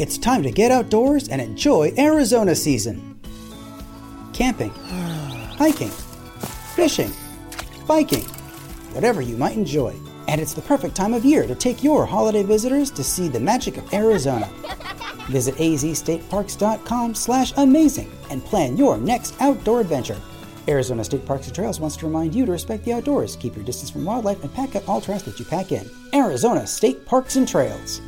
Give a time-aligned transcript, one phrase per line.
[0.00, 3.20] It's time to get outdoors and enjoy Arizona season.
[4.32, 5.90] Camping, hiking,
[6.74, 7.12] fishing,
[7.86, 8.24] biking,
[8.94, 9.94] whatever you might enjoy.
[10.26, 13.40] And it's the perfect time of year to take your holiday visitors to see the
[13.40, 14.48] magic of Arizona.
[15.28, 20.16] Visit azstateparks.com slash amazing and plan your next outdoor adventure.
[20.66, 23.66] Arizona State Parks and Trails wants to remind you to respect the outdoors, keep your
[23.66, 25.90] distance from wildlife, and pack up all trash that you pack in.
[26.14, 28.00] Arizona State Parks and Trails.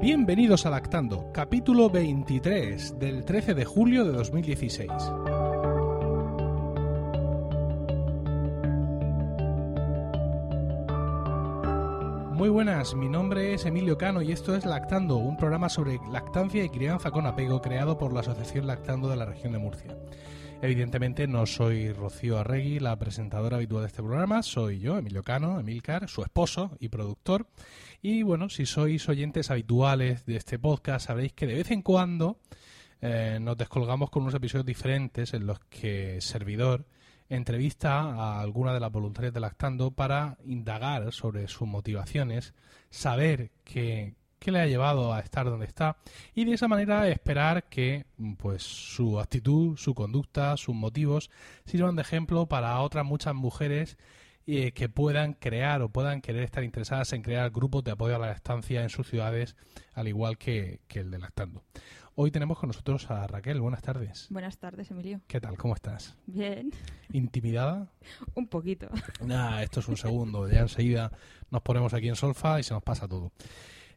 [0.00, 4.90] Bienvenidos a Lactando, capítulo 23 del 13 de julio de 2016.
[12.32, 16.64] Muy buenas, mi nombre es Emilio Cano y esto es Lactando, un programa sobre lactancia
[16.64, 19.98] y crianza con apego creado por la Asociación Lactando de la región de Murcia.
[20.62, 25.58] Evidentemente no soy Rocío Arregui, la presentadora habitual de este programa, soy yo, Emilio Cano,
[25.58, 27.46] Emilcar, su esposo y productor.
[28.02, 32.40] Y bueno, si sois oyentes habituales de este podcast, sabréis que de vez en cuando
[33.00, 36.84] eh, nos descolgamos con unos episodios diferentes en los que servidor
[37.30, 42.52] entrevista a alguna de las voluntarias de Lactando para indagar sobre sus motivaciones,
[42.90, 45.98] saber qué, qué le ha llevado a estar donde está
[46.34, 48.06] y de esa manera esperar que
[48.38, 51.30] pues su actitud, su conducta, sus motivos
[51.66, 53.96] sirvan de ejemplo para otras muchas mujeres
[54.46, 58.18] eh, que puedan crear o puedan querer estar interesadas en crear grupos de apoyo a
[58.18, 59.54] la estancia en sus ciudades,
[59.92, 61.62] al igual que, que el de Lactando.
[62.16, 63.60] Hoy tenemos con nosotros a Raquel.
[63.60, 64.26] Buenas tardes.
[64.30, 65.20] Buenas tardes, Emilio.
[65.26, 65.56] ¿Qué tal?
[65.56, 66.16] ¿Cómo estás?
[66.26, 66.70] Bien.
[67.12, 67.92] ¿Intimidada?
[68.34, 68.88] Un poquito.
[69.24, 70.48] Nah, esto es un segundo.
[70.48, 71.12] Ya enseguida
[71.50, 73.32] nos ponemos aquí en solfa y se nos pasa todo.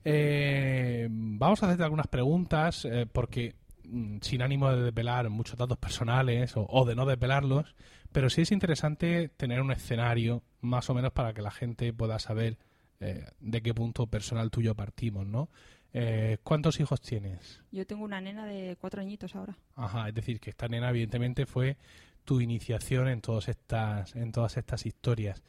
[0.06, 5.78] Eh, vamos a hacerte algunas preguntas eh, porque mm, sin ánimo de desvelar muchos datos
[5.78, 7.76] personales o, o de no desvelarlos,
[8.12, 12.20] pero sí es interesante tener un escenario más o menos para que la gente pueda
[12.20, 12.58] saber
[13.04, 15.50] eh, de qué punto personal tuyo partimos, ¿no?
[15.92, 17.62] Eh, ¿Cuántos hijos tienes?
[17.70, 19.58] Yo tengo una nena de cuatro añitos ahora.
[19.75, 21.78] Ajá, es decir, que esta nena evidentemente fue
[22.24, 25.44] tu iniciación en todas estas, en todas estas historias.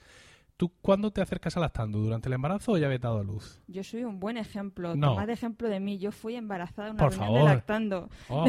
[0.56, 1.98] ¿Tú cuándo te acercas a lactando?
[1.98, 3.60] ¿Durante el embarazo o ya habías dado a luz?
[3.66, 4.94] Yo soy un buen ejemplo.
[4.94, 5.10] No.
[5.10, 5.98] Tomad de ejemplo de mí.
[5.98, 7.48] Yo fui embarazada una Por reunión favor.
[7.48, 8.08] de lactando.
[8.28, 8.46] Oh,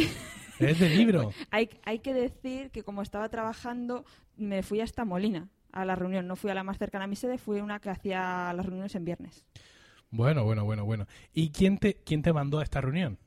[0.59, 1.31] es de libro.
[1.51, 4.05] Hay, hay que decir que como estaba trabajando,
[4.38, 6.27] me fui hasta Molina a la reunión.
[6.27, 8.93] No fui a la más cercana a mi sede, fui una que hacía las reuniones
[8.95, 9.43] en viernes.
[10.11, 11.07] Bueno, bueno, bueno, bueno.
[11.33, 13.17] ¿Y quién te, quién te mandó a esta reunión?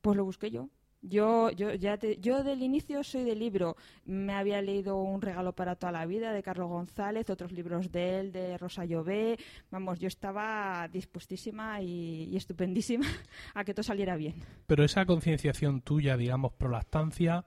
[0.00, 0.70] Pues lo busqué yo.
[1.06, 3.76] Yo, yo, ya te- yo del inicio soy de libro.
[4.06, 8.20] Me había leído Un regalo para toda la vida de Carlos González, otros libros de
[8.20, 9.36] él, de Rosa Llobé.
[9.70, 13.06] Vamos, yo estaba dispuestísima y, y estupendísima
[13.54, 14.34] a que todo saliera bien.
[14.66, 17.44] Pero esa concienciación tuya, digamos, pro lactancia,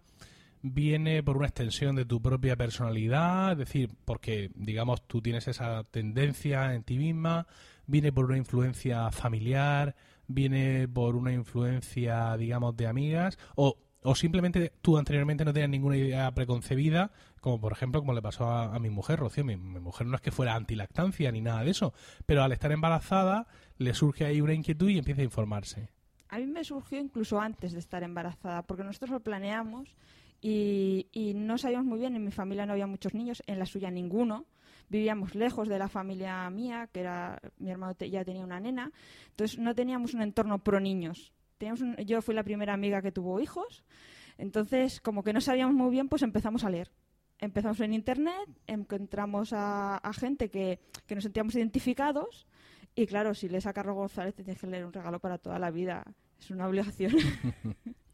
[0.62, 5.84] viene por una extensión de tu propia personalidad, es decir, porque, digamos, tú tienes esa
[5.86, 7.48] tendencia en ti misma,
[7.86, 9.96] viene por una influencia familiar,
[10.28, 15.98] viene por una influencia, digamos, de amigas, o, o simplemente tú anteriormente no tenías ninguna
[15.98, 17.12] idea preconcebida,
[17.42, 20.22] como por ejemplo, como le pasó a, mi mujer, Rocío, mi, mi mujer no es
[20.22, 21.94] que fuera antilactancia ni nada de eso,
[22.26, 25.90] pero al estar embarazada le surge ahí una inquietud y empieza a informarse.
[26.30, 29.96] A mí me surgió incluso antes de estar embarazada, porque nosotros lo planeamos
[30.42, 33.66] y, y no sabíamos muy bien, en mi familia no había muchos niños, en la
[33.66, 34.46] suya ninguno.
[34.90, 38.92] Vivíamos lejos de la familia mía, que era mi hermano te- ya tenía una nena,
[39.32, 41.34] entonces no teníamos un entorno pro niños.
[41.58, 43.84] Teníamos un- yo fui la primera amiga que tuvo hijos,
[44.38, 46.92] entonces como que no sabíamos muy bien, pues empezamos a leer.
[47.40, 52.48] Empezamos en internet, encontramos a, a gente que, que nos sentíamos identificados
[52.96, 55.60] y claro, si lees a Carlos González te tienes que leer un regalo para toda
[55.60, 56.04] la vida.
[56.40, 57.12] Es una obligación.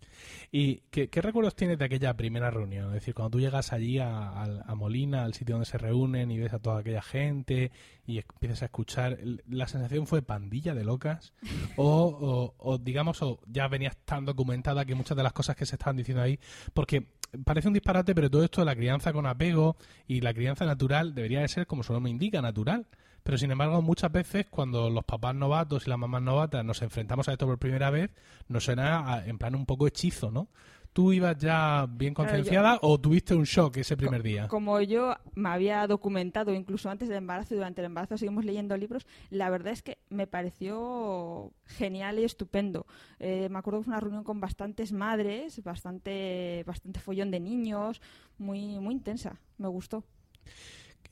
[0.51, 2.87] ¿Y qué, recuerdos tienes de aquella primera reunión?
[2.87, 6.29] Es decir, cuando tú llegas allí a, a- a Molina, al sitio donde se reúnen
[6.31, 7.71] y ves a toda aquella gente
[8.05, 9.17] y empiezas a escuchar,
[9.49, 11.33] ¿la sensación fue pandilla de locas?
[11.75, 15.65] O, o- o, digamos, o ya venías tan documentada que muchas de las cosas que
[15.65, 16.39] se estaban diciendo ahí,
[16.73, 17.05] porque
[17.45, 19.75] parece un disparate, pero todo esto de la crianza con apego
[20.07, 22.85] y la crianza natural debería de ser, como su nombre indica, natural.
[23.23, 27.27] Pero sin embargo, muchas veces cuando los papás novatos y las mamás novatas nos enfrentamos
[27.29, 28.11] a esto por primera vez,
[28.49, 30.49] nos suena a- en plan un poco hechizo, ¿no?
[30.91, 34.47] ¿Tú ibas ya bien Claro, concienciada o tuviste un shock ese primer día?
[34.47, 38.77] Como yo me había documentado incluso antes del embarazo y durante el embarazo seguimos leyendo
[38.77, 42.85] libros, la verdad es que me pareció genial y estupendo.
[43.19, 47.99] Eh, me acuerdo que fue una reunión con bastantes madres, bastante, bastante follón de niños,
[48.37, 49.39] muy, muy intensa.
[49.57, 50.03] Me gustó.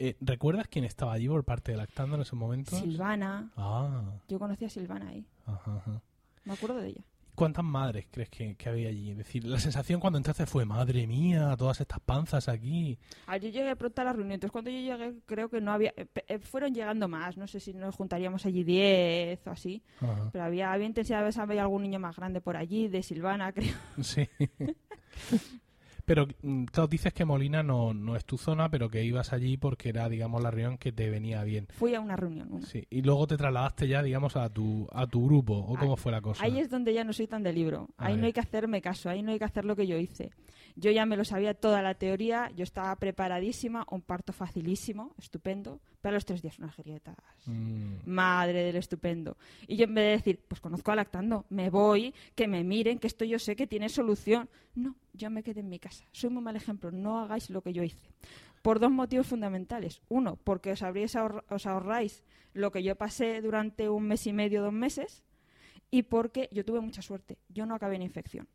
[0.04, 2.76] Eh, ¿Recuerdas quién estaba allí por parte de Lactando en ese momento?
[2.76, 6.02] Silvana, Ah, yo conocí a Silvana ahí, ajá, ajá.
[6.44, 7.02] me acuerdo de ella.
[7.36, 9.12] cuántas madres crees que, que había allí?
[9.12, 12.98] Es decir, la sensación cuando entraste fue, madre mía, todas estas panzas aquí.
[13.28, 15.94] Ah, yo llegué pronto a la reunión, entonces cuando yo llegué creo que no había...
[15.96, 20.30] eh, eh, fueron llegando más, no sé si nos juntaríamos allí 10 o así, Ajá.
[20.32, 23.52] pero había, había intensidad, a veces había algún niño más grande por allí, de Silvana,
[23.54, 23.76] creo.
[24.02, 24.28] Sí.
[26.06, 29.58] Pero, mm, claro, dices que Molina no, no es tu zona, pero que ibas allí
[29.58, 31.68] porque era, digamos, la reunión que te venía bien.
[31.72, 32.66] Fui a una reunión, una.
[32.66, 32.86] Sí.
[32.90, 36.22] Y luego te trasladaste ya, digamos, a tu, a tu grupo, ¿o cómo fue la
[36.22, 36.44] cosa?
[36.44, 37.90] Ahí es donde ya no soy tan de libro.
[37.98, 39.98] A Ahí no hay que hacerme caso, ahí no hay que hacer lo que yo
[39.98, 40.32] hice.
[40.76, 45.80] Yo ya me lo sabía toda la teoría, yo estaba preparadísima, un parto facilísimo, estupendo,
[46.02, 47.16] pero a los tres días unas grietas.
[47.46, 49.38] Mm, Madre del estupendo.
[49.68, 53.00] Y yo en vez de decir, pues conozco a lactando, me voy, que me miren,
[53.00, 54.50] que esto yo sé que tiene solución.
[54.76, 56.06] No, yo me quedé en mi casa.
[56.12, 58.10] Soy muy mal ejemplo, no hagáis lo que yo hice.
[58.62, 60.02] Por dos motivos fundamentales.
[60.08, 64.34] Uno, porque os, habréis ahor- os ahorráis lo que yo pasé durante un mes y
[64.34, 65.24] medio, dos meses.
[65.90, 67.38] Y porque yo tuve mucha suerte.
[67.50, 68.48] Yo no acabé en infección.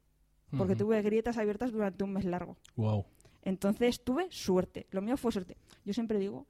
[0.57, 2.57] Porque tuve grietas abiertas durante un mes largo.
[2.77, 3.05] Guau.
[3.43, 4.87] Entonces tuve suerte.
[4.91, 5.57] Lo mío fue suerte.
[5.85, 6.47] Yo siempre digo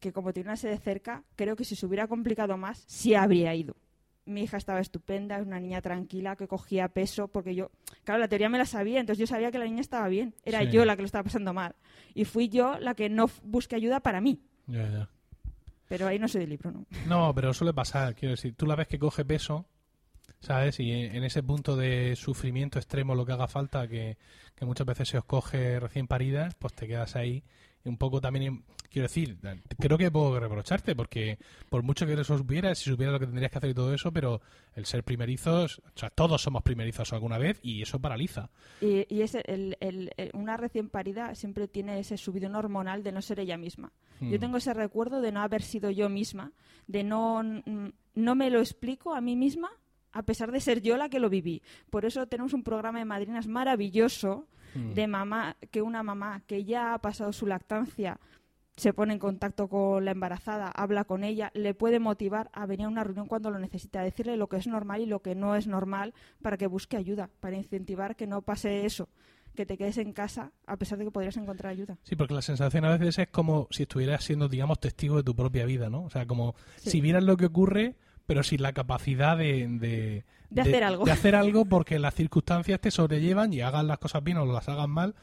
[0.00, 3.54] que como tiene una sede cerca, creo que si se hubiera complicado más, sí habría
[3.54, 3.76] ido.
[4.24, 7.70] Mi hija estaba estupenda, es una niña tranquila que cogía peso, porque yo,
[8.04, 10.34] claro, la teoría me la sabía, entonces yo sabía que la niña estaba bien.
[10.44, 10.70] Era Sí.
[10.70, 11.74] yo la que lo estaba pasando mal.
[12.14, 14.40] Y fui yo la que no busqué ayuda para mí.
[14.66, 15.08] Ya, ya.
[15.88, 16.86] Pero ahí no soy de libro, ¿no?
[17.08, 19.66] No, pero suele pasar, quiero decir, tú la ves que coge peso,
[20.42, 20.78] ¿sabes?
[20.80, 24.18] Y en ese punto de sufrimiento extremo, lo que haga falta, que,
[24.54, 27.42] que muchas veces se os coge recién paridas, pues te quedas ahí.
[27.84, 28.62] Y un poco también,
[28.92, 29.38] quiero decir,
[29.76, 31.36] creo que puedo reprocharte, porque
[31.68, 34.12] por mucho que eso supieras, si supieras lo que tendrías que hacer y todo eso,
[34.12, 34.40] pero
[34.76, 38.50] el ser primerizos, o sea, todos somos primerizos alguna vez y eso paraliza.
[38.80, 43.20] Y, y el- el- el- una recién parida siempre tiene ese subidón hormonal de no
[43.20, 43.90] ser ella misma.
[44.20, 44.40] Yo Mm.
[44.40, 46.52] tengo ese recuerdo de no haber sido yo misma,
[46.86, 49.72] de no, no me lo explico a mí misma,
[50.12, 51.62] a pesar de ser yo la que lo viví.
[51.90, 54.94] Por eso tenemos un programa de madrinas maravilloso Mm.
[54.94, 58.18] de mamá, que una mamá que ya ha pasado su lactancia
[58.74, 62.86] se pone en contacto con la embarazada, habla con ella, le puede motivar a venir
[62.86, 65.34] a una reunión cuando lo necesita, a decirle lo que es normal y lo que
[65.34, 69.10] no es normal para que busque ayuda, para incentivar que no pase eso,
[69.54, 71.98] que te quedes en casa a pesar de que podrías encontrar ayuda.
[72.02, 75.36] Sí, porque la sensación a veces es como si estuvieras siendo, digamos, testigo de tu
[75.36, 76.04] propia vida, ¿no?
[76.04, 76.88] O sea, como Sí.
[76.92, 79.66] si vieras lo que ocurre, pero sin la capacidad de...
[79.68, 81.04] De, De hacer algo.
[81.04, 84.68] De hacer algo porque las circunstancias te sobrellevan y hagas las cosas bien o las
[84.68, 85.14] hagas mal.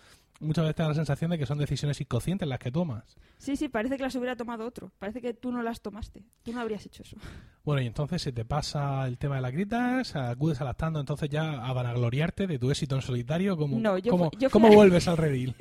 [0.41, 3.03] Muchas veces te da la sensación de que son decisiones inconscientes las que tomas.
[3.39, 4.89] Sí, sí, parece que las hubiera tomado otro.
[4.97, 6.23] Parece que tú no las tomaste.
[6.43, 7.17] Tú no habrías hecho eso.
[7.65, 11.63] Bueno, y entonces se te pasa el tema de las gritas, acudes adaptando entonces ya
[11.63, 13.57] a vanagloriarte de tu éxito en solitario.
[13.57, 15.55] ¿Cómo, No, yo cómo, fui- yo cómo vuelves al redil?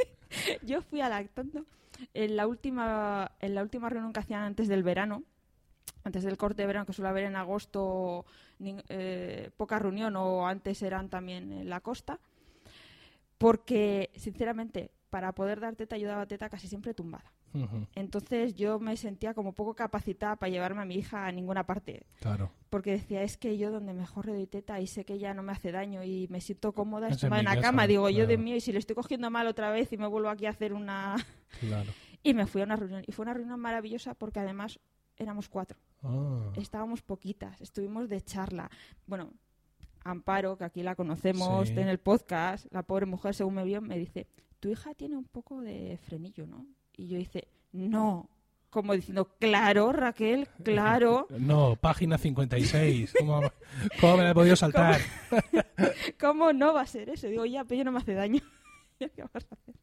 [0.63, 1.67] Yo fui a lactando
[2.15, 5.23] en la última en la última reunión que hacían antes del verano,
[6.09, 8.25] antes del corte de verano que suele haber en agosto,
[8.61, 12.19] eh, poca reunión o antes eran también en la costa,
[13.39, 17.33] porque sinceramente para poder dar teta yo daba teta casi siempre tumbada.
[17.95, 22.07] Entonces yo me sentía como poco capacitada para llevarme a mi hija a ninguna parte.
[22.21, 22.51] claro.
[22.69, 25.43] Porque decía, es que yo donde mejor le doy teta y sé que ella no
[25.43, 27.87] me hace daño y me siento cómoda Es es en en la cama.
[27.87, 30.29] Digo, yo de mío y si le estoy cogiendo mal otra vez y me vuelvo
[30.29, 31.17] aquí a hacer una...
[31.61, 31.91] Claro.
[32.23, 33.05] Y me fui a una reunión.
[33.07, 34.81] Y fue una reunión maravillosa porque además
[35.19, 35.79] éramos cuatro.
[36.03, 38.71] Ah, Estábamos poquitas, estuvimos de charla.
[39.07, 39.33] Bueno,
[40.05, 41.75] Amparo, que aquí la conocemos Sí.
[41.79, 44.27] en el podcast, la pobre mujer, según me vio, me dice,
[44.61, 46.67] tu hija tiene un poco de frenillo, ¿no?
[46.97, 48.29] Y yo hice, no.
[48.71, 51.27] Como diciendo, claro, Raquel, claro.
[51.39, 53.15] No, página 56.
[53.19, 53.41] ¿Cómo,
[54.01, 55.01] cómo me la he podido saltar?
[56.21, 57.29] ¿Cómo no va a ser eso?
[57.29, 58.41] Digo, ya, pero yo no me hace daño.
[59.01, 59.75] ¿Ya ¿Qué vas a hacer?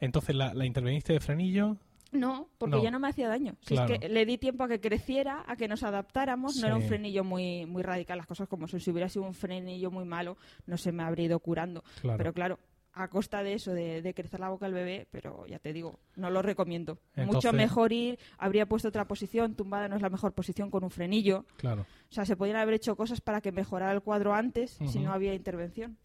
[0.00, 1.76] Entonces la, la interveniste de frenillo.
[2.12, 2.82] No, porque No.
[2.82, 3.54] ya no me hacía daño.
[3.60, 3.94] Si Claro.
[3.94, 6.56] es que le di tiempo a que creciera, a que nos adaptáramos.
[6.56, 8.66] No era un frenillo muy, muy radical, las cosas como.
[8.66, 10.36] Si hubiera sido un frenillo muy malo,
[10.66, 11.84] no se me habría ido curando.
[12.00, 12.18] Claro.
[12.18, 12.58] Pero claro,
[12.92, 16.00] a costa de eso, de, de crecer la boca al bebé, pero ya te digo,
[16.16, 16.98] no lo recomiendo.
[17.14, 20.82] Entonces- Mucho mejor ir, habría puesto otra posición, tumbada no es la mejor posición con
[20.82, 21.46] un frenillo.
[21.56, 21.82] Claro.
[21.82, 25.12] O sea, se podrían haber hecho cosas para que mejorara el cuadro antes si no
[25.12, 25.98] había intervención.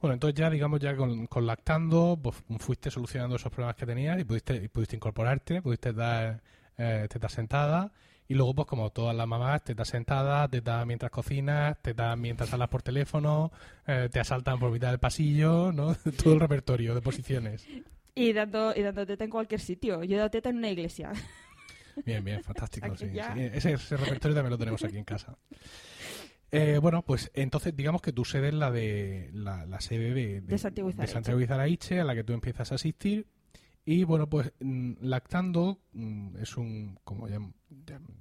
[0.00, 4.20] Bueno, entonces ya, digamos, ya con, con lactando, pues fuiste solucionando esos problemas que tenías
[4.20, 6.42] y pudiste, y pudiste incorporarte, pudiste dar
[6.76, 7.90] eh, tetas sentadas
[8.28, 12.68] y luego, pues como todas las mamás, tetas sentadas, tetas mientras cocinas, tetas mientras hablas
[12.68, 13.52] por teléfono,
[13.86, 15.94] eh, te asaltan por mitad del pasillo, ¿no?
[16.22, 17.64] Todo el repertorio de posiciones.
[18.14, 20.02] Y dando, y dando teta en cualquier sitio.
[20.02, 21.12] Yo he dado teta en una iglesia.
[22.04, 22.86] Bien, bien, fantástico.
[22.92, 23.32] Aquí sí, ya.
[23.32, 23.40] sí.
[23.52, 25.36] Ese, ese repertorio también lo tenemos aquí en casa.
[26.52, 30.40] Eh, bueno, pues entonces digamos que tu sede es la de la, la sede de,
[30.40, 30.58] De de
[30.90, 31.12] Izaraiche.
[31.12, 33.26] Santiago Izaraiche, a la que tú empiezas a asistir.
[33.88, 37.38] Y bueno, pues mm, lactando mm, es un, como ya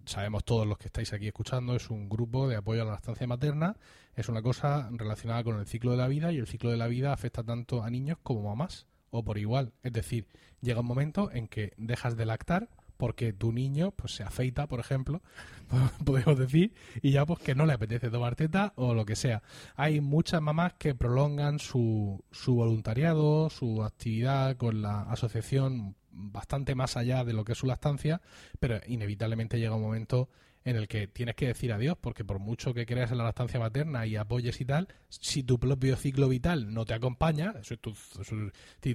[0.06, 3.26] sabemos todos los que estáis aquí escuchando, es un grupo de apoyo a la lactancia
[3.26, 3.76] materna,
[4.16, 6.88] es una cosa relacionada con el ciclo de la vida y el ciclo de la
[6.88, 9.74] vida afecta tanto a niños como a mamás, o por igual.
[9.82, 10.28] Es decir,
[10.62, 14.80] llega un momento en que dejas de lactar porque tu niño pues se afeita, por
[14.80, 15.22] ejemplo,
[16.06, 19.42] podemos decir, y ya pues que no le apetece tomar teta o lo que sea.
[19.76, 26.98] Hay muchas mamás que prolongan su, su voluntariado, su actividad con la asociación bastante más
[26.98, 28.22] allá de lo que es su lactancia,
[28.60, 30.30] pero inevitablemente llega un momento
[30.64, 33.60] en el que tienes que decir adiós, porque por mucho que creas en la lactancia
[33.60, 37.78] materna y apoyes y tal, si tu propio ciclo vital no te acompaña, si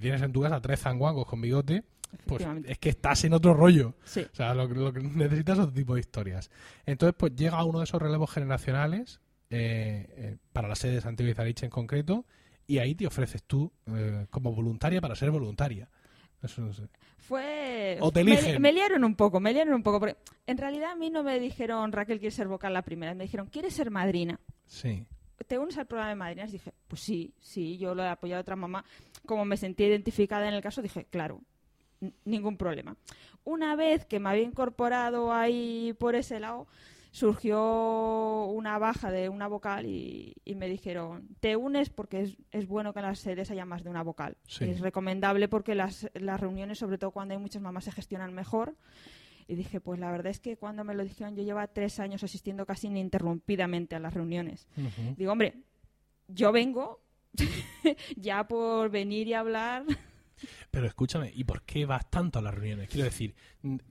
[0.00, 1.84] tienes en tu casa tres zanguangos con bigote,
[2.26, 3.94] pues es que estás en otro rollo.
[4.04, 6.50] O sea, lo, que necesitas es otro tipo de historias.
[6.86, 11.32] Entonces, pues llega uno de esos relevos generacionales eh, eh, para la sede de Santiago
[11.44, 12.24] en concreto,
[12.66, 15.88] y ahí te ofreces tú eh, como voluntaria para ser voluntaria.
[16.42, 16.84] Eso no sé.
[17.18, 17.98] Fue.
[18.00, 18.62] O te eligen.
[18.62, 20.00] Me, liaron un poco, me liaron un poco.
[20.00, 23.24] Porque en realidad a mí no me dijeron Raquel quiere ser vocal la primera, me
[23.24, 24.40] dijeron ¿quieres ser madrina?
[24.66, 25.04] Sí.
[25.46, 26.52] ¿Te unes al programa de madrinas?
[26.52, 28.84] Dije, pues sí, sí, yo lo he apoyado a otra mamá.
[29.26, 31.40] Como me sentí identificada en el caso, dije, claro,
[32.24, 32.96] ningún problema.
[33.44, 36.66] Una vez que me había incorporado ahí por ese lado,
[37.10, 42.92] surgió una baja de una vocal y, me dijeron, te unes porque es, es, bueno
[42.92, 44.36] que en las sedes haya más de una vocal.
[44.60, 48.76] Es recomendable porque las, las reuniones, sobre todo cuando hay muchas mamás, se gestionan mejor.
[49.48, 52.22] Y dije, pues la verdad es que cuando me lo dijeron, yo llevaba tres años
[52.22, 54.68] asistiendo casi ininterrumpidamente a las reuniones.
[55.16, 55.54] Digo, hombre,
[56.28, 57.00] yo vengo
[58.16, 59.84] ya por venir y hablar
[60.70, 62.88] pero escúchame, ¿y por qué vas tanto a las reuniones?
[62.88, 63.34] Quiero decir,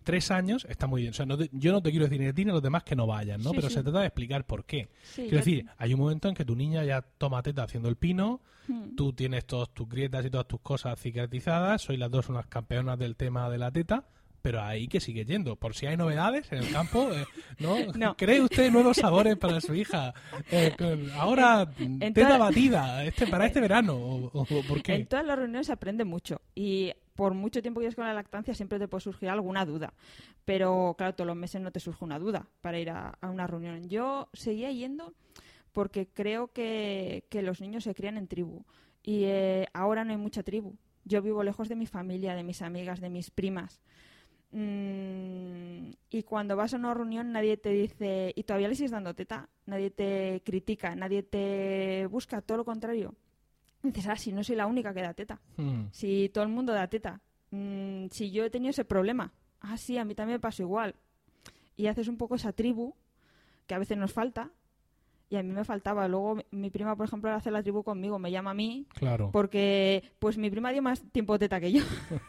[0.03, 1.12] tres años está muy bien.
[1.12, 2.96] O sea, yo no te quiero decir ni a ti ni a los demás que
[2.96, 3.51] no vayan, ¿no?
[3.51, 4.89] Pero se trata de explicar por qué.
[5.15, 8.41] quiero decir, hay un momento en que tu niña ya toma teta haciendo el pino,
[8.68, 8.96] hmm.
[8.96, 12.98] tú tienes todas tus grietas y todas tus cosas cicatrizadas, sois las dos unas campeonas
[12.98, 14.06] del tema de la teta
[14.41, 15.55] pero ahí que sigue yendo.
[15.55, 17.25] Por si hay novedades en el campo, eh,
[17.60, 17.75] ¿no?
[18.17, 20.13] ¿Cree usted nuevos sabores para su hija?
[20.51, 20.75] Eh,
[21.15, 21.69] ahora,
[22.13, 24.96] teta batida este, para este verano, o, por qué?
[24.96, 28.13] En todas las reuniones se aprende mucho y por mucho tiempo que lleves con la
[28.13, 29.93] lactancia siempre te puede surgir alguna duda.
[30.46, 33.89] Pero claro, todos los meses no te surge una duda para ir a, una reunión.
[33.89, 35.13] Yo seguía yendo
[35.74, 38.63] porque creo que, los niños se crían en tribu
[39.03, 40.77] y eh, ahora no hay mucha tribu.
[41.03, 43.81] Yo vivo lejos de mi familia, de mis amigas, de mis primas.
[44.51, 49.13] Mm, y cuando vas a una reunión nadie te dice, y todavía le sigues dando
[49.13, 53.13] teta, nadie te critica, nadie te busca, todo lo contrario.
[53.84, 55.86] dices, ah, si no soy la única que da teta, hmm.
[55.91, 59.98] si todo el mundo da teta, mm, si yo he tenido ese problema, ah, sí,
[59.98, 60.96] a mí también me pasó igual.
[61.77, 62.96] Y haces un poco esa tribu
[63.68, 64.51] que a veces nos falta,
[65.29, 66.08] y a mí me faltaba.
[66.08, 69.29] Luego mi prima, por ejemplo, hace la tribu conmigo, me llama a mí, claro.
[69.32, 71.84] porque pues mi prima dio más tiempo teta que yo.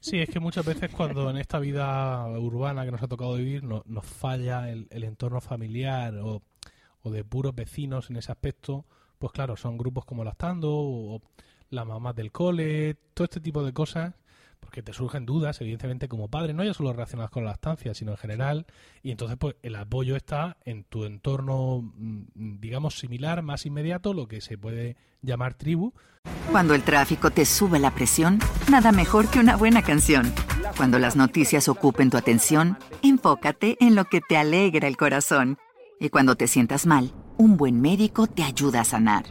[0.00, 3.64] Sí, es que muchas veces cuando en esta vida urbana que nos ha tocado vivir
[3.64, 6.42] nos falla el, entorno familiar o,
[7.04, 8.84] de puros vecinos en ese aspecto,
[9.18, 11.22] pues claro, son grupos como Lactando o
[11.70, 14.14] la mamá del cole, todo este tipo de cosas
[14.60, 18.12] porque te surgen dudas, evidentemente, como padre, no ya solo relacionadas con la estancia, sino
[18.12, 18.66] en general,
[19.02, 24.28] y entonces pues el apoyo está en tu entorno, mm, digamos, similar, más inmediato, lo
[24.28, 25.92] que se puede llamar tribu.
[26.50, 28.38] Cuando el tráfico te sube la presión,
[28.70, 30.32] nada mejor que una buena canción.
[30.76, 35.58] Cuando las noticias ocupen tu atención, enfócate en lo que te alegra el corazón.
[36.00, 39.24] Y cuando te sientas mal, un buen médico te ayuda a sanar.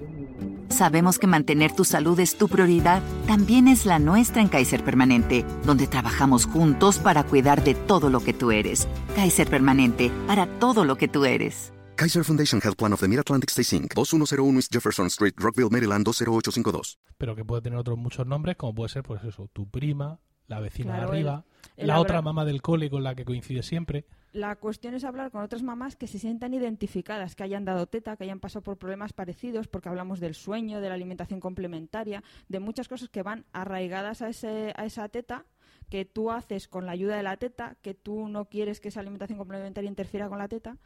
[0.69, 5.45] Sabemos que mantener tu salud es tu prioridad, también es la nuestra en Kaiser Permanente,
[5.63, 8.85] donde trabajamos juntos para cuidar de todo lo que tú eres.
[9.15, 11.71] Kaiser Permanente, para todo lo que tú eres.
[11.95, 13.93] Kaiser Foundation Health Plan of the Mid-Atlantic Stay Inc.
[13.95, 16.99] 2101 East Jefferson Street, Rockville, Maryland 20852.
[17.17, 20.59] Pero que puede tener otros muchos nombres, como puede ser, pues eso, tu prima, la
[20.59, 21.45] vecina de arriba,
[21.77, 25.41] la otra mamá del cole con la que coincide siempre la cuestión es hablar con
[25.41, 29.13] otras mamás que se sientan identificadas, que hayan dado teta, que hayan pasado por problemas
[29.13, 34.21] parecidos, porque hablamos del sueño, de la alimentación complementaria, de muchas cosas que van arraigadas
[34.21, 35.45] a, ese, a esa teta
[35.89, 38.99] que tú haces con la ayuda de la teta, que tú no quieres que esa
[38.99, 40.77] alimentación complementaria interfiera con la teta.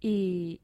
[0.00, 0.60] Y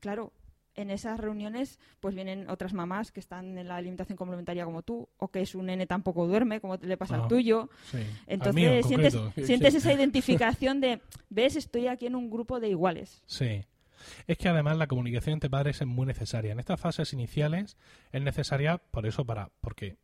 [0.00, 0.32] claro,
[0.78, 5.08] en esas reuniones pues vienen otras mamás que están en la alimentación complementaria como tú
[5.18, 7.68] o que su nene tampoco duerme como le pasa al ah, tuyo.
[8.26, 13.22] Entonces sientes, esa identificación de, ves, estoy aquí en un grupo de iguales.
[13.26, 13.64] Sí.
[14.28, 16.52] Es que además la comunicación entre padres es muy necesaria.
[16.52, 17.76] En estas fases iniciales
[18.12, 19.96] es necesaria por eso, para porque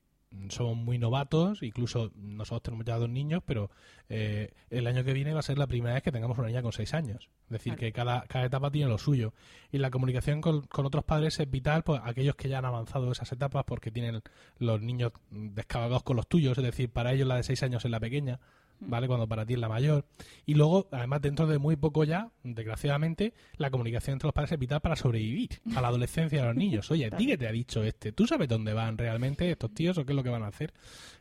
[0.49, 3.71] somos muy novatos, incluso nosotros tenemos ya dos niños, pero
[4.09, 6.63] eh, el año que viene va a ser la primera vez que tengamos una niña
[6.63, 7.31] con seis años.
[7.45, 9.33] Es decir, que cada, cada etapa tiene lo suyo.
[9.71, 13.31] Y la comunicación con, otros padres es vital, pues aquellos que ya han avanzado esas
[13.33, 14.23] etapas porque tienen
[14.59, 17.91] los niños descabalgados con los tuyos, es decir, para ellos la de seis años es
[17.91, 18.41] la pequeña,
[18.81, 19.07] ¿vale?
[19.07, 20.07] Cuando para ti es la mayor.
[20.47, 24.59] Y luego, además, dentro de muy poco ya, desgraciadamente, la comunicación entre los padres es
[24.59, 26.91] vital para sobrevivir a la adolescencia de los niños.
[26.91, 28.13] Oye, ¿a ti qué te ha dicho este?
[28.13, 30.73] ¿Tú sabes dónde van realmente estos tíos o qué es lo que van a hacer?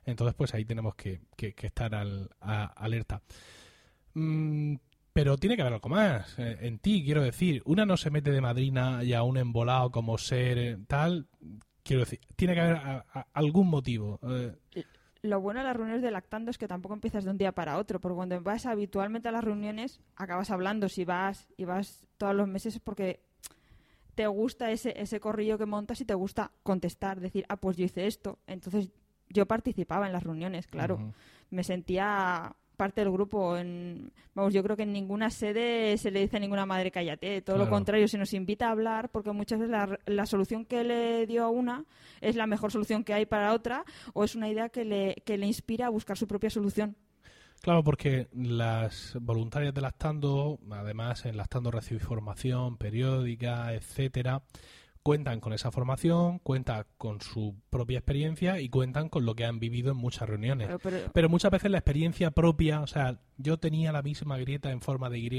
[0.06, 3.22] Entonces, pues ahí tenemos que, que, estar al, alerta.
[4.14, 4.76] Mm,
[5.14, 7.62] pero tiene que haber algo más eh, en ti, quiero decir.
[7.66, 11.28] Una no se mete de madrina y a un embolado como ser eh, tal.
[11.84, 14.20] Quiero decir, tiene que haber algún motivo.
[14.24, 14.56] Eh,
[15.24, 17.78] lo bueno de las reuniones de lactando es que tampoco empiezas de un día para
[17.78, 20.90] otro, porque cuando vas habitualmente a las reuniones acabas hablando.
[20.90, 23.22] Si vas y vas todos los meses es porque
[24.16, 27.86] te gusta ese, ese corrillo que montas y te gusta contestar, decir, ah, pues yo
[27.86, 28.38] hice esto.
[28.48, 28.92] Entonces
[29.30, 31.14] yo participaba en las reuniones, claro.
[31.50, 33.58] Me sentía parte del grupo.
[33.58, 37.42] En, vamos, yo creo que en ninguna sede se le dice a ninguna madre cállate.
[37.42, 40.84] Todo lo contrario, se nos invita a hablar porque muchas veces la, la, solución que
[40.84, 41.86] le dio a una
[42.22, 45.38] es la mejor solución que hay para otra o es una idea que le, que
[45.38, 46.96] le inspira a buscar su propia solución.
[47.64, 54.44] Claro, porque las voluntarias de Lactando, además en Lactando recibe formación periódica, etcétera,
[55.04, 59.60] cuentan con esa formación, cuentan con su propia experiencia y cuentan con lo que han
[59.60, 60.70] vivido en muchas reuniones.
[61.14, 65.10] Pero, muchas veces la experiencia propia, o sea, yo tenía la misma grieta en forma
[65.10, 65.30] de Y,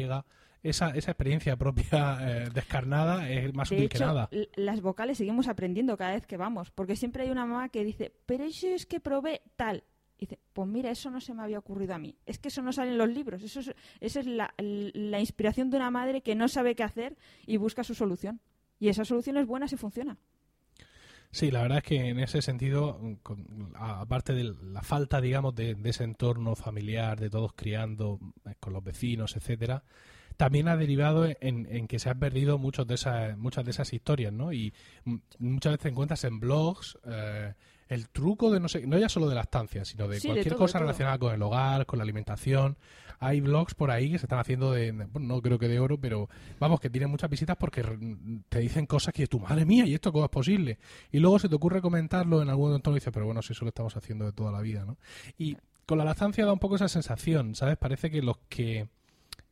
[0.62, 4.28] esa, esa experiencia propia eh, descarnada es más útil que nada.
[4.54, 8.12] Las vocales seguimos aprendiendo cada vez que vamos, porque siempre hay una mamá que dice,
[8.26, 9.84] pero eso es que probé tal.
[10.16, 12.16] Y dice, pues mira, eso no se me había ocurrido a mí.
[12.24, 13.42] Es que eso no sale en los libros.
[13.42, 17.16] Eso es, esa es la, la inspiración de una madre que no sabe qué hacer
[17.46, 18.40] y busca su solución.
[18.78, 20.16] Y esa solución es buena si funciona.
[21.30, 23.00] Sí, la verdad es que en ese sentido,
[23.74, 28.84] aparte de la falta, digamos, de, ese entorno familiar, de todos criando eh, con los
[28.84, 29.82] vecinos, etcétera,
[30.36, 34.32] también ha derivado en, que se han perdido muchos de esas, muchas de esas historias,
[34.32, 34.52] ¿no?
[34.52, 34.72] Y
[35.38, 37.54] muchas veces encuentras en blogs eh,
[37.88, 40.78] el truco de no sé, no ya solo de la estancia, sino de cualquier cosa
[40.78, 42.76] relacionada con el hogar, con la alimentación.
[43.24, 45.98] Hay blogs por ahí que se están haciendo de, bueno, no creo que de oro,
[45.98, 46.28] pero
[46.58, 47.82] vamos, que tienen muchas visitas porque
[48.48, 50.78] te dicen cosas que tu madre mía, ¿y esto cómo es posible?
[51.10, 53.64] Y luego se te ocurre comentarlo en algún entorno y dices, pero bueno, si eso
[53.64, 54.98] lo estamos haciendo de toda la vida, ¿no?
[55.38, 57.76] Y con la lactancia da un poco esa sensación, ¿sabes?
[57.76, 58.88] Parece que los que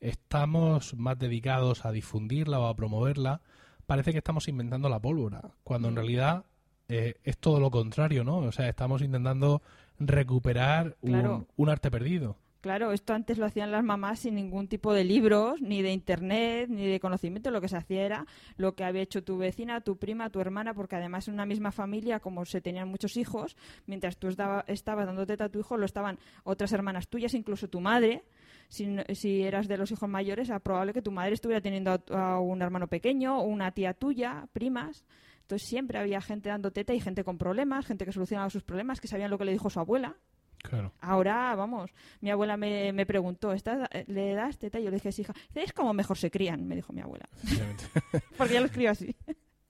[0.01, 3.41] estamos más dedicados a difundirla o a promoverla,
[3.87, 5.97] parece que estamos inventando la pólvora, cuando en mm.
[5.97, 6.45] realidad
[6.89, 8.39] eh, es todo lo contrario, ¿no?
[8.39, 9.63] O sea, estamos intentando
[9.99, 12.37] recuperar un, arte perdido.
[12.63, 16.69] Claro, esto antes lo hacían las mamás sin ningún tipo de libros, ni de internet,
[16.71, 17.51] ni de conocimiento.
[17.51, 18.25] Lo que se hacía era
[18.57, 21.73] lo que había hecho tu vecina, tu prima, tu hermana, porque además en una misma
[21.73, 25.77] familia, como se tenían muchos hijos, mientras tú estaba, estabas dando teta a tu hijo,
[25.77, 28.23] lo estaban otras hermanas tuyas, incluso tu madre.
[28.69, 32.39] Si, si eras de los hijos mayores, era probable que tu madre estuviera teniendo a
[32.39, 35.05] un hermano pequeño o una tía tuya, primas.
[35.41, 39.01] Entonces siempre había gente dando teta y gente con problemas, gente que solucionaba sus problemas,
[39.01, 40.17] que sabían lo que le dijo su abuela.
[40.63, 40.93] Claro.
[41.01, 44.79] Ahora, vamos, mi abuela me, me preguntó, ¿estás, ¿le das teta?
[44.79, 47.29] Y yo le dije, sí, hija, es como mejor se crían, me dijo mi abuela.
[48.39, 49.15] Porque ya lo escribo así.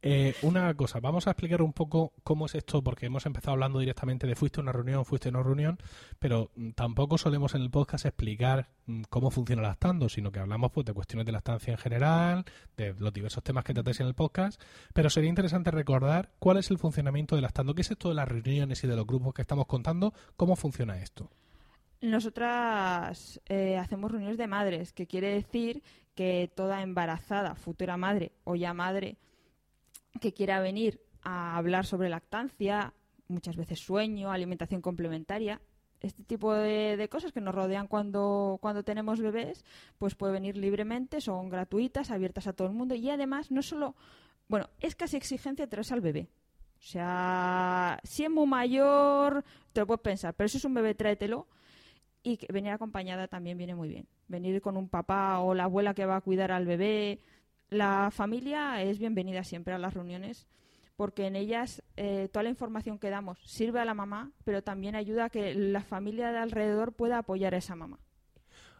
[0.04, 3.78] Eh, una cosa, vamos a explicar un poco cómo es esto, porque hemos empezado hablando
[3.78, 5.78] directamente de fuiste una reunión, fuiste una reunión,
[6.18, 10.72] pero mm, tampoco solemos en el podcast explicar mm, cómo funciona lactando, sino que hablamos
[10.72, 12.44] pues, de cuestiones de la estancia en general,
[12.76, 14.60] de los diversos temas que tratáis en el podcast,
[14.92, 18.26] pero sería interesante recordar cuál es el funcionamiento de lactando, qué es esto de las
[18.26, 21.30] reuniones y de los grupos que estamos contando, cómo funciona esto.
[22.00, 25.84] Nosotras eh, hacemos reuniones de madres, que quiere decir
[26.16, 29.16] que toda embarazada, futura madre o ya madre,
[30.20, 32.92] que quiera venir a hablar sobre lactancia,
[33.28, 35.60] muchas veces sueño, alimentación complementaria,
[36.00, 39.64] este tipo de, cosas que nos rodean cuando, cuando tenemos bebés,
[39.98, 43.94] pues puede venir libremente, son gratuitas, abiertas a todo el mundo y además no solo,
[44.48, 46.28] bueno, es casi exigencia traerse al bebé.
[46.78, 50.94] O sea, si es muy mayor, te lo puedes pensar, pero si es un bebé,
[50.94, 51.46] tráetelo.
[52.24, 54.06] Y que venir acompañada también viene muy bien.
[54.28, 57.20] Venir con un papá o la abuela que va a cuidar al bebé,
[57.72, 60.46] la familia es bienvenida siempre a las reuniones
[60.96, 64.94] porque en ellas eh, toda la información que damos sirve a la mamá, pero también
[64.94, 67.98] ayuda a que la familia de alrededor pueda apoyar a esa mamá.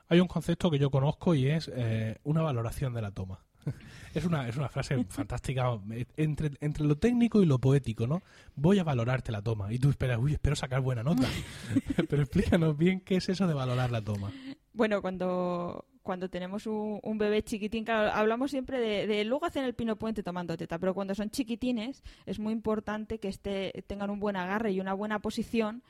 [0.08, 3.40] Hay un concepto que yo conozco y es eh, una valoración de la toma.
[4.14, 5.80] es, una, es una frase fantástica
[6.16, 8.22] entre, entre lo técnico y lo poético, ¿no?
[8.54, 9.72] Voy a valorarte la toma.
[9.72, 11.26] Y tú esperas, uy, espero sacar buena nota.
[12.08, 14.30] pero explícanos bien qué es eso de valorar la toma.
[14.74, 19.96] Bueno, cuando, cuando tenemos un, bebé chiquitín, claro, hablamos siempre de, luego hacen el pino
[19.96, 24.36] puente tomando teta, pero cuando son chiquitines es muy importante que esté, tengan un buen
[24.36, 25.82] agarre y una buena posición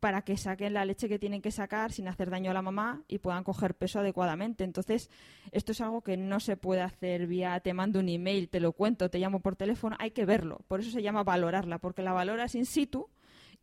[0.00, 3.04] para que saquen la leche que tienen que sacar sin hacer daño a la mamá
[3.06, 4.64] y puedan coger peso adecuadamente.
[4.64, 5.10] Entonces,
[5.52, 8.72] esto es algo que no se puede hacer vía te mando un email, te lo
[8.72, 10.58] cuento, te llamo por teléfono, hay que verlo.
[10.66, 13.10] Por eso se llama valorarla, porque la valoras in situ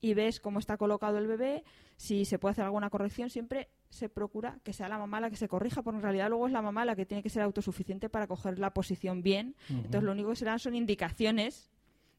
[0.02, 1.64] y ves cómo está colocado el bebé,
[1.98, 5.36] si se puede hacer alguna corrección, siempre se procura que sea la mamá la que
[5.36, 8.08] se corrija, porque en realidad luego es la mamá la que tiene que ser autosuficiente
[8.10, 9.56] para coger la posición bien.
[9.70, 11.70] Entonces lo único que serán son indicaciones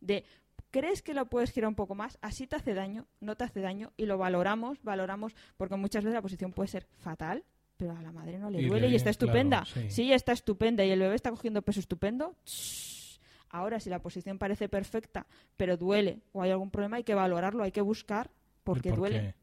[0.00, 0.24] de
[0.72, 2.16] ¿Crees que lo puedes girar un poco más?
[2.22, 6.14] Así te hace daño, no te hace daño y lo valoramos, valoramos, porque muchas veces
[6.14, 7.42] la posición puede ser fatal,
[7.76, 9.62] pero a la madre no le Y duele le- y está estupenda.
[9.64, 9.90] claro, sí.
[9.90, 12.36] sí, está estupenda y el bebé está cogiendo peso estupendo.
[12.46, 12.99] shh.
[13.50, 17.62] Ahora, si la posición parece perfecta, pero duele o hay algún problema, hay que valorarlo,
[17.64, 18.30] hay que buscar
[18.64, 19.20] por El qué por duele.
[19.20, 19.40] qué.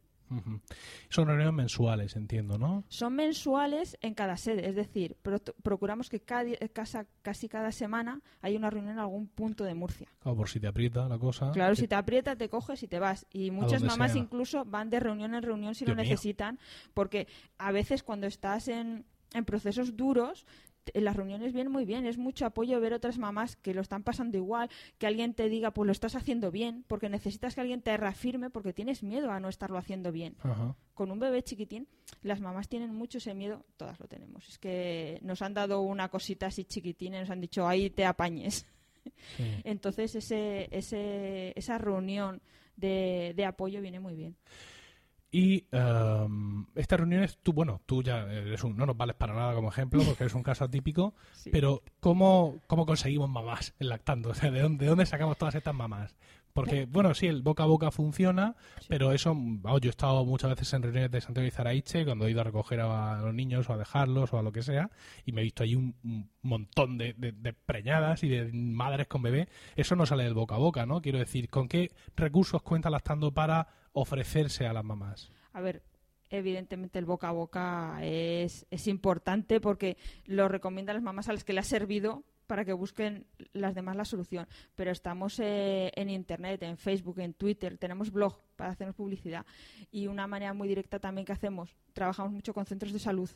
[1.09, 2.83] Son reuniones mensuales, entiendo, ¿no?
[2.89, 6.43] Son mensuales en cada sede, es decir, pro- procuramos que cada,
[6.73, 10.09] casa- casi cada semana haya una reunión en algún punto de Murcia.
[10.23, 11.51] O por si te aprieta la cosa.
[11.51, 13.25] Claro, que- si te aprieta, te coges y te vas.
[13.31, 14.21] Y muchas mamás sea.
[14.21, 16.11] incluso van de reunión en reunión si Dios lo mío.
[16.11, 16.59] necesitan,
[16.93, 20.45] porque a veces cuando estás en, en procesos duros,
[20.91, 22.05] te- las reuniones vienen muy bien.
[22.05, 25.71] Es mucho apoyo ver otras mamás que lo están pasando igual, que alguien te diga,
[25.71, 29.39] pues lo estás haciendo bien, porque necesitas que alguien te reafirme porque tienes miedo a
[29.39, 30.35] no estarlo haciendo bien.
[30.43, 30.75] Ajá.
[30.93, 31.87] Con un bebé chiquitín,
[32.23, 34.47] las mamás tienen mucho ese miedo, todas lo tenemos.
[34.49, 38.05] Es que nos han dado una cosita así chiquitina y nos han dicho, ahí te
[38.05, 38.65] apañes.
[39.37, 39.43] Sí.
[39.63, 42.41] Entonces ese, ese, esa reunión
[42.75, 44.35] de, de apoyo viene muy bien.
[45.29, 49.53] Y em, estas reuniones, tú, bueno, tú ya eres un, no nos vales para nada
[49.53, 51.49] como ejemplo porque eres un caso atípico, Sí.
[51.51, 54.29] pero ¿cómo, ¿cómo conseguimos mamás en lactando?
[54.31, 56.15] O sea, ¿de dónde, de dónde sacamos todas estas mamás?
[56.53, 58.55] Porque, bueno, sí, el boca a boca funciona,
[58.87, 62.25] pero eso, vamos, yo he estado muchas veces en reuniones de Santiago y Zaraiche cuando
[62.25, 64.89] he ido a recoger a los niños o a dejarlos o a lo que sea,
[65.23, 69.05] y me he visto ahí un, un montón de, de- de preñadas y de madres
[69.05, 69.49] con bebé.
[69.75, 70.99] Eso no sale del boca a boca, ¿no?
[70.99, 73.67] Quiero decir, ¿con qué recursos cuenta lactando para
[73.99, 75.31] ofrecerse a las mamás?
[75.53, 75.81] A ver,
[76.29, 81.43] evidentemente el boca a boca es, es importante porque lo recomiendan las mamás a las
[81.43, 84.47] que le ha servido para que busquen las demás la solución.
[84.75, 89.45] Pero estamos eh, en Internet, en Facebook, en Twitter, tenemos blog para hacernos publicidad.
[89.91, 93.29] Y una manera muy directa también que hacemos, trabajamos mucho con centros de salud.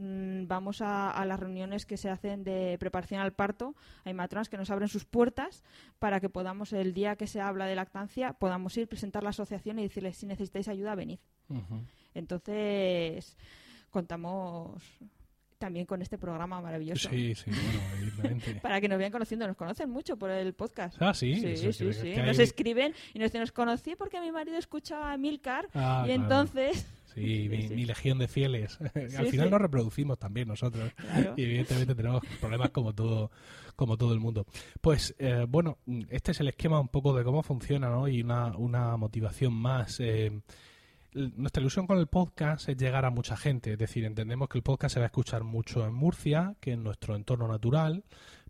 [0.00, 3.74] Mm, Vamos a, a las reuniones que se hacen de preparación al parto.
[4.04, 5.64] Hay matronas que nos abren sus puertas
[5.98, 9.78] para que podamos, el día que se habla de lactancia, podamos ir, presentar la asociación
[9.78, 11.18] y decirles si necesitáis ayuda, venid.
[12.14, 13.36] Entonces,
[13.90, 14.82] contamos
[15.58, 17.08] también con este programa maravilloso.
[17.10, 18.54] Sí, sí, bueno, evidentemente.
[18.62, 21.00] Para que nos vayan conociendo, nos conocen mucho por el podcast.
[21.02, 22.08] Ah, sí, sí, sí, que- sí.
[22.12, 26.02] hay- Nos escriben y nos dicen, nos conocí porque mi marido escuchaba a Milcar Ah,
[26.04, 26.22] y claro.
[26.22, 26.86] entonces...
[27.14, 28.78] Sí, mi, legión de fieles.
[29.18, 30.92] Al final nos reproducimos también nosotros.
[30.94, 31.34] Claro.
[31.36, 33.30] Y evidentemente tenemos problemas como todo,
[33.76, 34.46] como todo el mundo.
[34.80, 35.78] Pues eh, bueno,
[36.10, 38.08] este es el esquema un poco de cómo funciona, ¿no?
[38.08, 40.00] Y una, una motivación más.
[40.00, 40.40] eh,
[41.14, 43.72] nuestra ilusión con el podcast es llegar a mucha gente.
[43.72, 46.78] Es decir, entendemos que el podcast se va a escuchar mucho en Murcia, que es
[46.78, 48.04] nuestro entorno natural,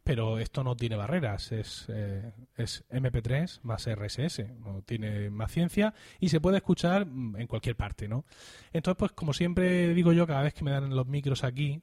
[0.09, 1.53] pero esto no tiene barreras.
[1.53, 7.37] Es, eh, es MP3 más RSS, no tiene más ciencia y se puede escuchar mm,
[7.37, 8.25] en cualquier parte, ¿no?
[8.73, 11.83] Entonces, pues como siempre digo yo, cada vez que me dan los micros aquí,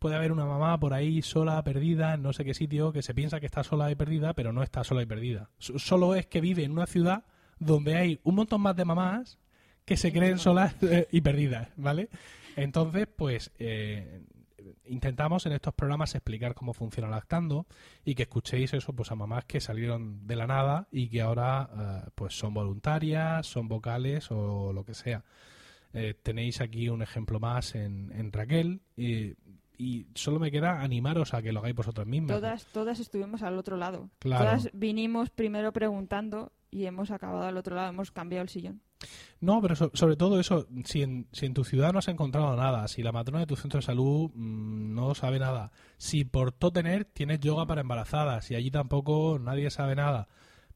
[0.00, 3.14] puede haber una mamá por ahí sola, perdida, en no sé qué sitio, que se
[3.14, 5.50] piensa que está sola y perdida, pero no está sola y perdida.
[5.60, 7.22] Solo es que vive en una ciudad
[7.60, 9.38] donde hay un montón más de mamás
[9.84, 12.08] que se creen solas eh, y perdidas, ¿vale?
[12.56, 14.22] Entonces, pues eh,
[14.86, 17.66] intentamos en estos programas explicar cómo funciona lactando
[18.04, 21.70] y que escuchéis eso pues a mamás que salieron de la nada y que ahora
[22.06, 25.24] eh, pues son voluntarias, son vocales o lo que sea.
[25.92, 29.34] Eh, tenéis aquí un ejemplo más en, en Raquel y,
[29.76, 32.36] y solo me queda animaros a que lo hagáis vosotros mismas.
[32.36, 34.10] Todas, todas estuvimos al otro lado.
[34.18, 34.44] Claro.
[34.44, 38.82] Todas vinimos primero preguntando y hemos acabado al otro lado, hemos cambiado el sillón.
[39.40, 42.54] No, pero so- sobre todo eso, si en, si en tu ciudad no has encontrado
[42.56, 46.52] nada, si la matrona de tu centro de salud mm, no sabe nada, si por
[46.52, 50.28] todo tener tienes yoga para embarazadas y allí tampoco nadie sabe nada,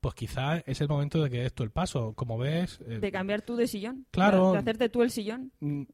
[0.05, 2.13] pues quizás es el momento de que des tú el paso.
[2.13, 4.05] Como ves, eh, De cambiar tú de sillón.
[4.11, 4.53] Claro.
[4.53, 5.51] De, hacerte tú el sillón.
[5.61, 5.85] mm,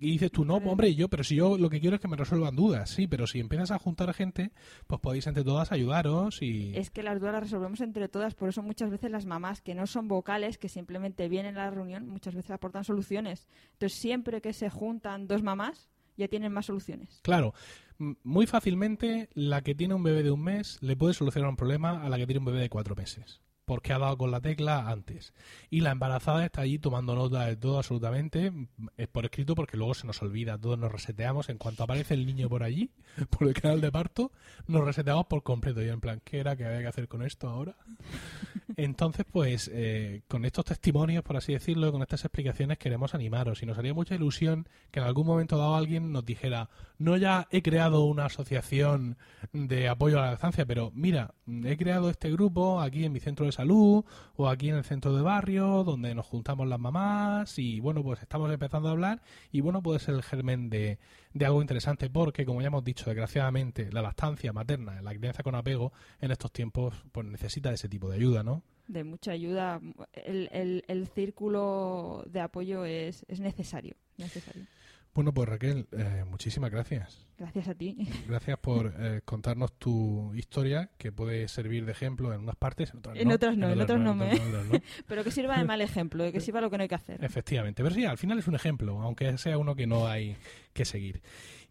[0.00, 2.18] y dices tú, no, hombre, yo, pero si yo lo que quiero es que me
[2.18, 4.52] resuelvan dudas, sí, pero si empiezas a juntar gente,
[4.86, 6.76] pues podéis entre todas ayudaros y...
[6.76, 9.74] Es que las dudas las resolvemos entre todas, por eso muchas veces las mamás que
[9.74, 13.48] no son vocales, que simplemente vienen a la reunión, muchas veces aportan soluciones.
[13.72, 17.20] Entonces siempre que se juntan dos mamás, ya tienen más soluciones.
[17.22, 17.54] Claro,
[17.98, 22.02] muy fácilmente la que tiene un bebé de un mes le puede solucionar un problema
[22.02, 23.40] a la que tiene un bebé de cuatro meses.
[23.64, 25.32] Porque ha dado con la tecla antes.
[25.70, 28.52] Y la embarazada está allí tomando nota de todo absolutamente,
[28.96, 31.48] es por escrito porque luego se nos olvida, todos nos reseteamos.
[31.48, 32.90] En cuanto aparece el niño por allí,
[33.30, 34.32] por el canal de parto,
[34.66, 35.82] nos reseteamos por completo.
[35.82, 37.76] Y en plan, ¿qué era que había que hacer con esto ahora?
[38.76, 43.62] Entonces, pues, eh, con estos testimonios, por así decirlo, con estas explicaciones, queremos animaros.
[43.62, 47.46] Y nos haría mucha ilusión que en algún momento dado alguien nos dijera, no ya
[47.50, 49.16] he creado una asociación
[49.52, 53.46] de apoyo a la lactancia, pero mira, he creado este grupo aquí en mi centro
[53.46, 54.04] de salud
[54.36, 58.20] o aquí en el centro de barrio donde nos juntamos las mamás y bueno, pues
[58.20, 60.98] estamos empezando a hablar y bueno, puede ser el germen de,
[61.32, 65.54] de algo interesante porque como ya hemos dicho, desgraciadamente la lactancia materna, la crianza con
[65.54, 68.62] apego en estos tiempos pues necesita de ese tipo de ayuda, ¿no?
[68.86, 69.80] De mucha ayuda.
[70.12, 74.66] El, el, el círculo de apoyo es, es necesario, necesario.
[75.14, 77.24] Bueno, pues Raquel, eh, muchísimas gracias.
[77.38, 77.96] Gracias a ti.
[78.28, 82.98] Gracias por eh, contarnos tu historia, que puede servir de ejemplo en unas partes, en
[82.98, 83.20] otras no.
[83.22, 84.78] En otras no, en otras no, me- en otras no.
[85.06, 87.24] Pero que sirva de mal ejemplo, de que sirva lo que no hay que hacer.
[87.24, 90.36] Efectivamente, pero sí, al final es un ejemplo, aunque sea uno que no hay
[90.72, 91.22] que seguir.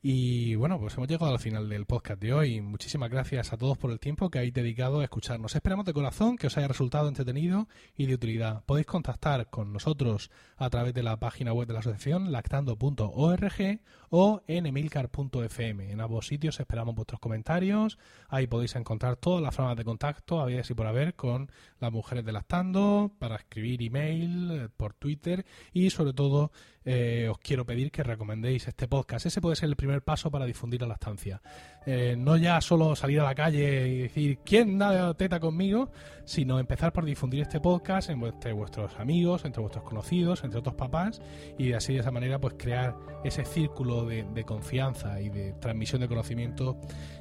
[0.05, 2.59] Y bueno, pues hemos llegado al final del podcast de hoy.
[2.59, 5.55] Muchísimas gracias a todos por el tiempo que habéis dedicado a escucharnos.
[5.55, 8.65] Esperamos de corazón que os haya resultado entretenido y de utilidad.
[8.65, 14.41] Podéis contactar con nosotros a través de la página web de la asociación lactando.org o
[14.47, 15.52] en emilcar.fm.
[15.59, 17.99] En ambos sitios esperamos vuestros comentarios.
[18.27, 21.91] Ahí podéis encontrar todas las formas de contacto, a ver si por haber, con las
[21.91, 26.51] mujeres de Lactando, para escribir email, eh, por Twitter y sobre todo
[26.85, 29.25] eh, os quiero pedir que recomendéis este podcast.
[29.25, 31.41] Ese puede ser el primer paso para difundir la lactancia.
[31.85, 35.91] Eh, no ya solo salir a la calle y decir quién da teta conmigo,
[36.25, 40.75] sino empezar por difundir este podcast en- entre vuestros amigos, entre vuestros conocidos, entre otros
[40.75, 41.21] papás
[41.57, 46.01] y así de esa manera pues crear ese círculo de, de confianza y de transmisión
[46.01, 46.77] de conocimiento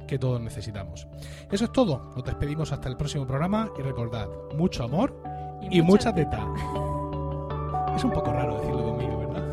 [0.07, 1.07] que todos necesitamos.
[1.51, 2.11] Eso es todo.
[2.15, 5.21] Nos despedimos hasta el próximo programa y recordad, mucho amor
[5.69, 6.45] y, mucha teta.
[7.95, 9.52] Es un poco raro decirlo conmigo, ¿verdad?